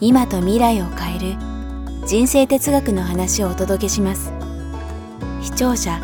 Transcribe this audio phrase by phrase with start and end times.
[0.00, 1.36] 今と未来を変える
[2.04, 4.32] 人生哲学の話をお届けします。
[5.40, 6.00] 視聴者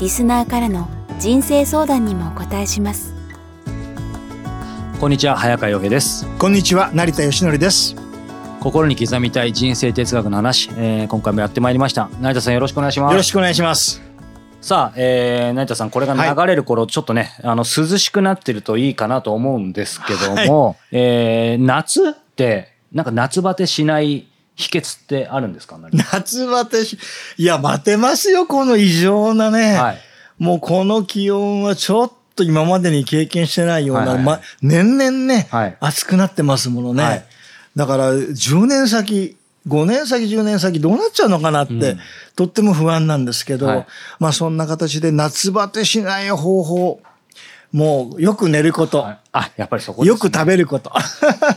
[0.00, 0.88] リスナーからの
[1.18, 3.12] 人生相談にもお答えします。
[4.98, 6.26] こんにちは早川洋平です。
[6.38, 7.96] こんにちは成田義則です。
[8.60, 12.08] 心に刻みたい人生哲学の話、えー、今回もやってまいりました。
[12.22, 13.12] 成田さんよろしくお願いします。
[13.12, 14.00] よろしくお願いします。
[14.62, 25.78] さあ、えー、成田さんこれが流れる頃、はい、ちょっとねあの涼しくなってるといいかなと思うんですけども、はい、えー、夏ってなんか夏バテしない秘訣ってあるんですか？
[26.12, 26.98] 夏バテし、
[27.36, 29.74] いや、待てますよ、この異常なね。
[29.74, 29.98] はい、
[30.38, 37.02] もうこの気温はちょっと今までに経験してないような、はいはいま、年々ね、はい、暑くなってますものね。
[37.04, 37.24] はい、
[37.76, 39.36] だから10年先、
[39.66, 41.98] 5年先、10年先どうなっちゃうのかなって、うん、
[42.34, 43.86] とっても不安なんですけど、はい、
[44.18, 47.00] まあそんな形で夏バテしない方法、
[47.70, 49.06] もうよく寝ること。
[49.32, 50.90] あ、やっぱりそこ、ね、よく食べること。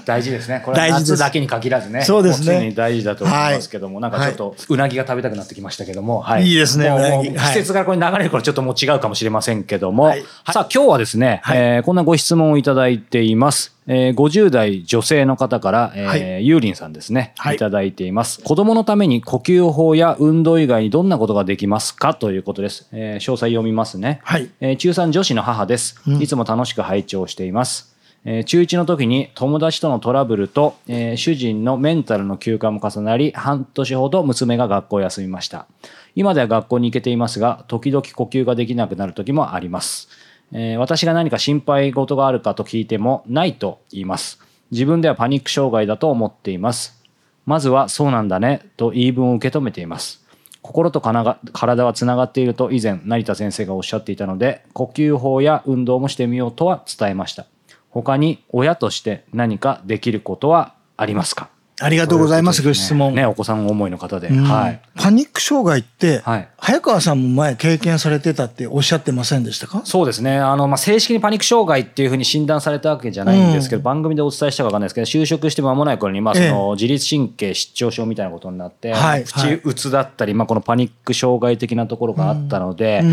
[0.06, 0.62] 大事ですね。
[0.64, 2.04] これは夏だけに限らずね。
[2.04, 2.68] そうですね。
[2.68, 6.48] に大事だと思いますけども、はい、なんかちょっとうなぎが食べたくなってきましたけども、はい。
[6.48, 7.34] いいですね。
[7.38, 13.76] 季節がこれ流れる頃ちょっともう違うかもしれませんけども、はい、さあ今日はですね、はい、えー、こんなご質問をいただいています。
[13.88, 18.42] えー、50代女性の方から、えーはい、ゆうりんさんですね、はい、いただいています。
[18.44, 22.14] 子供のために呼吸法や運動以外にどんなことができますか？
[22.14, 22.88] ということです。
[22.92, 24.22] えー、詳細読みますね。
[24.24, 24.50] はい。
[24.62, 26.00] えー、中3女子の母です。
[26.20, 27.61] いつも楽しく拝聴しています。
[27.62, 27.92] ます
[28.24, 35.68] えー、中1の時に友達とのトラブルと、えー、主人のメンタルの休暇も重なり、半年ほど娘が学校を休みました。
[36.16, 40.08] 今では学校に行けていますが、時々呼吸ができなくなる時もあります。
[40.54, 44.40] えー、私が何か心配事があるかと聞いても、ないと言います。
[44.70, 47.04] 自分ではパニック障害だと思っています。
[47.48, 50.21] まずはそうなんだねと言い分を受け止めています。
[50.62, 57.48] 心と体はつながっていると以前成田先生がおっしゃっていたので呼吸法や運動もしてみようとは伝えました。
[57.90, 61.50] 他に親として何かできることはありますか？
[61.82, 63.16] ありがとうございます、ご質問。
[63.16, 64.30] ね、お子さん思いの方で。
[64.30, 64.82] はい。
[64.96, 69.82] パニック障害って、はい、早川さんも前経験されてたっておっしゃってませんでしたか？
[69.84, 70.38] そうですね。
[70.38, 83.04] あの、まあ、正式にパニック障害っていうふうに診断されたわけじゃないんですけど、うん、番組でお伝えしたかわかんないですけど、就職して間もない頃に、まあ、その、自律神経失調症みたいなことになって、はい、口うつだったり、まあ、このパニック障害的なところがあったので、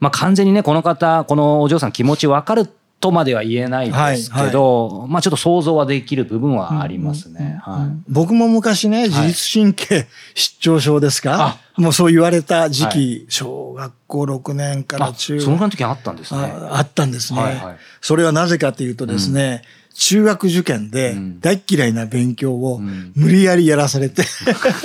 [0.00, 2.68] まあ、完全にね、この方、このお嬢さん気持ちわかる
[3.00, 7.60] とまでは言えないですけど、はいはい、まあちょっと想像はできる部分はありますね。
[8.08, 15.44] 僕も昔ね、自律神経失調症ですか、もうそう言われた時期、小学校6年から中学。
[15.44, 16.40] その時あったんですね。
[16.70, 17.76] あったんですね、はいはい。
[18.00, 22.80] それはなぜかというとですね、うん、中学受験で大嫌いな勉強を
[23.14, 24.24] 無理やりやらされて、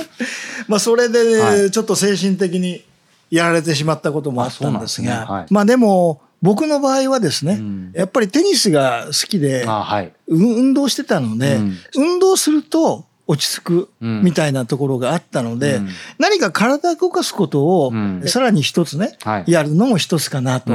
[0.67, 2.83] まあそれで、ちょっと精神的に
[3.29, 17.93] やられてしまったこともあったんですが、まあでも、僕の場合はですね、うん、やっぱりテニスが好きで、はい、運動してたので、うん、運動すると落ち着くみたいなところがあったので、うん、何か体を動かすことを
[18.25, 20.73] さらに一つね、はい、やるのも一つかなと。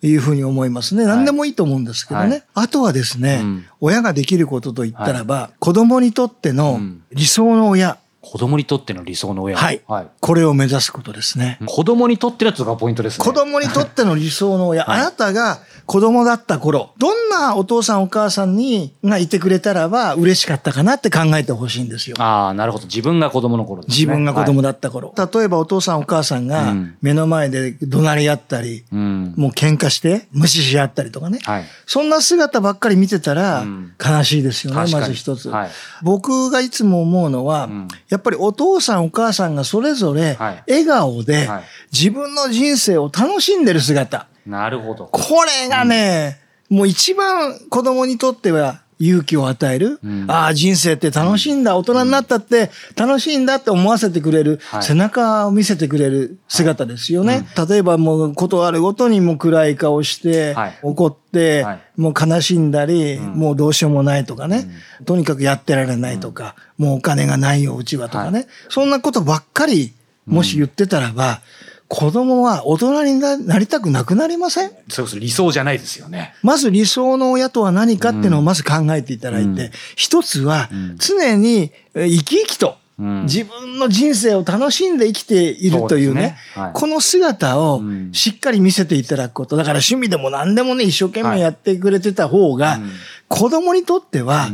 [0.00, 1.04] いうふうに思いますね。
[1.06, 2.30] 何でもいいと思うんですけどね。
[2.30, 3.42] はい、あとはですね、
[3.80, 6.80] 親ができることといったらば、子供にとっての
[7.10, 7.98] 理想の親、
[8.30, 9.56] 子供にとっての理想の親。
[9.56, 9.72] は？
[9.72, 9.80] い。
[9.88, 11.58] はい、これを目指すことですね。
[11.64, 13.24] 子供にとってのやつがポイントですね。
[13.24, 14.84] 子供にとっての理想の親。
[14.84, 22.16] はい、あなたが子供だった頃、どんなお父さんお母さんに、がいてくれたらば嬉しかったかなって考えてほしいんですよ。
[22.18, 22.84] ああ、なるほど。
[22.84, 23.96] 自分が子供の頃ですね。
[23.96, 25.14] 自分が子供だった頃。
[25.16, 31.38] はい、例えばお父さんお母さんが目の前で怒鳴り合ったり、うん、もう喧嘩して無視し合ったりとかね。
[31.44, 33.64] はい、そんな姿ばっかり見てたら
[34.04, 35.70] 悲しいですよね、うん、まず一つ、はい、
[36.02, 37.88] 僕がいつも思うのは、うん、
[38.18, 40.36] やっぱりお父さんお母さんがそれぞれ
[40.66, 41.48] 笑顔で
[41.92, 44.26] 自分の人生を楽しんでる姿。
[44.44, 45.06] なるほど。
[45.06, 50.00] これがね、うん、もう一番子供にとっては勇気を与える。
[50.02, 51.76] うん、ああ、人生って楽しいんだ。
[51.76, 54.60] 大人になったって楽しいんだって思わせてくれる。
[54.80, 57.46] 背中を見せてくれる姿ですよね。
[57.54, 64.68] はい、例えばもうことあるごとにも暗い顔して、はい、怒って、はい、もう悲しんだり、うん、もうどうしようもないとかね。
[65.04, 68.46] とにかくやってられないとか、もうお金がないよ、うちはとかね。
[68.68, 69.92] そんなことばっかり、
[70.26, 71.40] もし言ってたらば、
[71.88, 74.70] 子供は大人になりたくなくなりません？
[74.88, 76.34] そうそう理想じゃないですよね。
[76.42, 80.68] まず理想の親とは何かっていうのをまず考えていただいて、うん、一つは
[80.98, 86.64] 常に生き生きと自分の人生を楽しんで生きているというね、うね。
[86.64, 87.80] はい、この姿を
[88.12, 89.56] しっかり見せていただくこと。
[89.56, 92.80] だから趣味でも何でもね、一生懸命やってくれてた方が、
[93.28, 94.48] 子供にとっては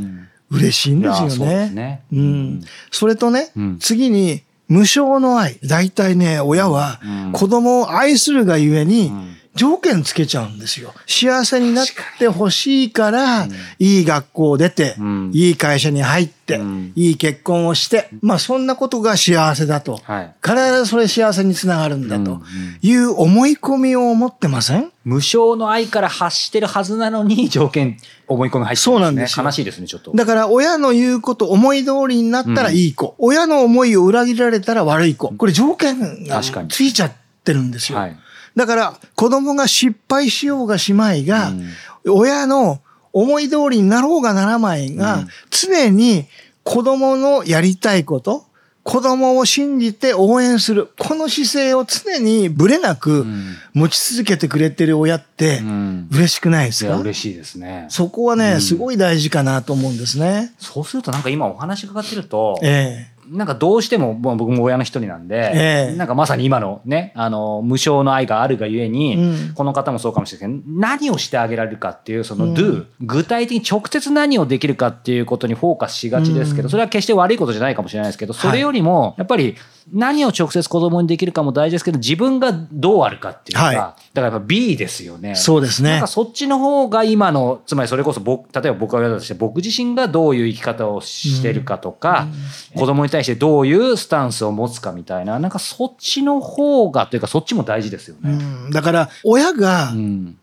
[0.51, 1.71] 嬉しいんですよね。
[1.71, 2.03] ね。
[2.13, 2.61] うん、
[2.91, 3.51] それとね、
[3.81, 5.59] 次に、無償の愛。
[5.63, 7.01] 大体ね、親は
[7.33, 9.13] 子供を愛するがゆえに、
[9.55, 10.93] 条件つけちゃうんですよ。
[11.07, 11.87] 幸せになっ
[12.19, 13.47] てほしいから、
[13.79, 14.97] いい学校を出て、
[15.33, 16.61] いい会社に入って、
[16.97, 20.01] いい結婚をして、まあそんなことが幸せだと。
[20.43, 22.43] 必ずそれ幸せにつながるんだと
[22.83, 24.91] いう思い込みを持ってません？
[25.05, 28.95] 無償の愛から発してるはずなのに条件、思い込み入ってるんですね。
[28.95, 30.13] そうなんです悲しいですね、ちょっと。
[30.13, 33.15] だから親の言うこと、思い通りになったらいい子。
[33.19, 35.29] 親の思いを裏切られたら悪い子。
[35.29, 37.13] これ条件がついちゃっ
[37.45, 37.99] てるんですよ。
[37.99, 38.17] はい
[38.57, 42.81] だから子供が失敗しようがしまいが、うん、親の
[43.13, 46.27] 思い通りになろうがならないが、うん、常に
[46.63, 48.47] 子供のやりたいこと、
[48.83, 50.89] 子供を信じて応援する。
[50.99, 53.25] この姿勢を常にぶれなく
[53.73, 55.63] 持ち続けてくれてる親って
[56.11, 57.87] 嬉しくないですか、うん、嬉しいですね。
[57.89, 60.53] そこはね、すごい大事かなと思うんですね。
[60.59, 79.57] そうするとなんか今お話伺ってると、ええなんかどうしても、まあ、僕も親の一人なんで、えー、なんかまさに今のね、あの、無償の愛があるがゆえに、うん、この方もそうかもしれないけど、何をしてあげられるかっていう、その do、うん、具体的に直接何をできるかっていうことにフォーカスしがちですけど、それは決して悪いことじゃないかもしれないですけど、それよりも、やっぱり
[79.93, 85.35] 何を直接子供にできるかも大事ですけど、自分がどうあるかっていうか、はい、だからやっぱ B ですよね。
[85.35, 85.91] そうですね。
[85.91, 92.29] なんかそっちの方が今の、つまりそれこそ僕、例えば僕が言われたとして、僕自身がどういう生き方をしてるかとか、
[92.75, 98.33] うん、子供に対してどういうスタンスを持つかみたいな、なんかそっちの方がというか、そっちも大事ですよね。
[98.33, 99.93] うん、だから、親が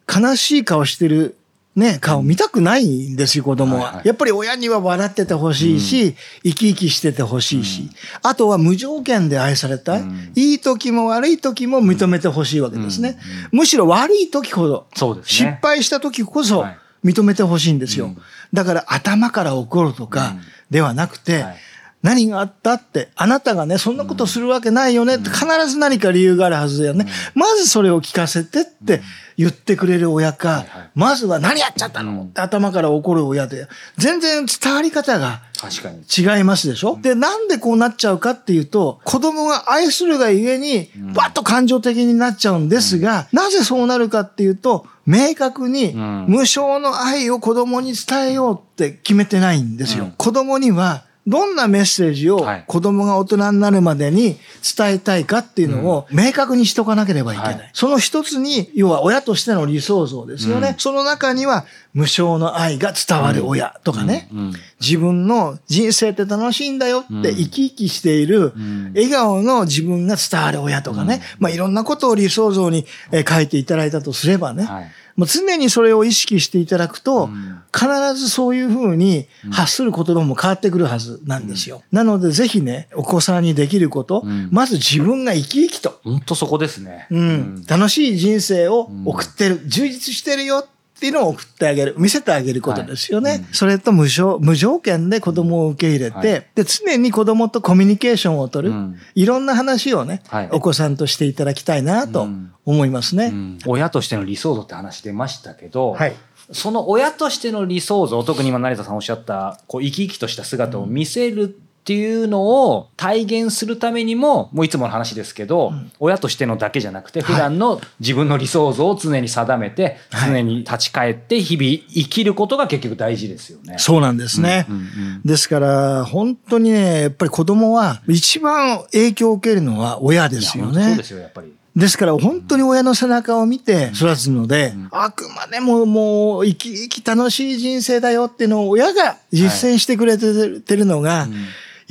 [0.07, 1.37] 悲しい顔してる
[1.75, 3.83] ね、顔見たくないんですよ、子供は。
[3.83, 7.89] はいはい、やっぱり親には笑っててほしいし、うん、生き生きしててほしいし、うん、
[8.23, 13.17] あとは無条件で愛されたい、うん、いい時も悪い時も認めてほしいわけですね。
[13.51, 14.85] むしろ悪い時ほど、
[15.15, 16.65] ね、失敗した時こそ
[17.05, 18.15] 認めてほしいんですよ。
[18.51, 20.35] だから頭から怒るとか
[20.69, 21.57] ではなくて、はい
[22.01, 27.05] 何があったって、あなたがね、そんなことするわけないよねって必ず何か理由があるはずだよね。
[27.35, 29.01] まずそれを聞かせてって
[29.37, 30.65] 言ってくれる親か、
[30.95, 32.23] まずは何やっちゃったの？
[32.23, 33.67] って頭から怒る親で、
[33.97, 36.97] 全然伝わり方が違いますでしょ？
[36.99, 50.11] で、なんでこうなっちゃうかっていうと、子供が愛するがゆえに、バッと感情的になっちゃうんですが、なぜそうなるかっていうと、明確に無償の愛を子供に伝えようって決めてないんですよ。
[50.17, 54.39] 子供にはどんなメッセージを子供が大人になるまでに
[54.77, 57.53] 伝えたいかっていうのを明確にしとかなければいけない。
[57.55, 60.69] はい、その一つに、要は親としての理想像ですよね。
[60.69, 64.39] うん、その中には無償の愛が伝わる親とかね、うん。
[64.39, 68.53] うん、自分の人生って楽しいんだよって生き生きしている
[68.95, 72.85] 笑顔の自分が伝わる親とかね、まあいろんなことを理想像に
[73.29, 77.29] 書いていただいたとすればね、はいもう常にそれを意識していただくと、
[77.73, 81.83] 必ずそういうふうに発する言葉も変わってくるはずなんですよ。
[81.91, 85.99] なのでぜひね、お子さんにできること、まず自分が生き生きと。
[86.03, 87.07] 本当そこですね。
[87.11, 87.65] うん。
[87.67, 90.67] 楽しい人生を送ってる、充実してるよ
[91.01, 93.29] っていうのを送ってあげる、見せてあげることですよね。
[93.31, 93.39] はい。
[93.39, 102.27] うん、それと無償、無条件で子供を受け入れて、はい、で、常に子供とコミュニケーションを取る、うん、いろんな話をね、はい、お子さんとしていただきたいなと
[102.65, 106.13] 思いますね、うん、親としての理想像って話出ましたけど、はい、
[106.51, 111.59] その親としての理想像、特に今成田さんおっしゃった、こう生き生きとした姿を見せる、
[111.91, 123.75] っていうのを体現するためにも、もういつもの話ですけど、うん、親としてのだけじゃなくて、普段の自分の理想像を常に定めて、はい、常に立ち返って日々生きることが結局大事ですよね。
[123.77, 124.67] そうなんですね。
[124.69, 130.83] うんうんうん、ですから、本当にね、やっぱり子供は一番影響を受けるのは親ですよね。
[130.85, 131.53] そうですよ、やっぱり。
[131.75, 141.35] ですから本当に親の背中を見て育つので、あくまでももう生き生き楽しい人生だよっていうのを親が実践してくれてるのが、はいうん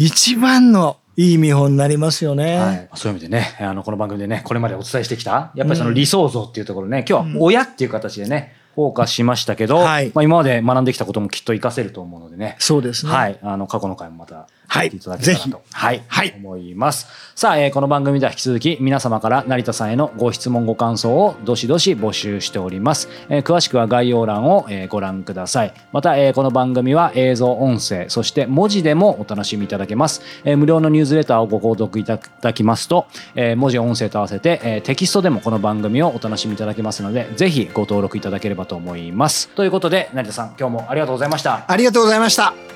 [0.02, 2.56] 一番のいい見本になりますよね。
[2.56, 12.56] はい、そういう意味でね、あの、この番組でね、これまでお伝えしてきた、やっぱりその理想像っていうところね、今日は親っていう形でね、フォーカスしましたけど、はい、まあ今まで学んできたこともきっと活かせると思うのでね。
[12.60, 13.12] そうですね。
[13.12, 13.38] はい。
[13.42, 17.08] あの、過去の回もまた聞いていただけたらと、はい、はい、思います。
[17.34, 23.08] さあ、えー、この番組では引き続き皆様から成田さんへのご質問ご感想をどしどし募集しております。
[23.28, 25.74] えー、詳しくは概要欄を、えー、ご覧ください。
[25.92, 30.22] また、えー、この番組は映像、音声、そして文字でもお楽しみいただけます。
[30.44, 39.48] えー、無料のニュースレターをご購読いただきますと、えー、文字、音声と合わせて、えー、テキストでもこの番組をお楽しみいただけますので、ぜひご登録いただければと思います。
[39.48, 41.64] ということで、成田さん、今日もありがとうございました。
[41.66, 42.69] ありがとうございました。